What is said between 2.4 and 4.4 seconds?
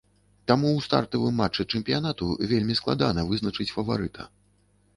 вельмі складана вызначыць фаварыта.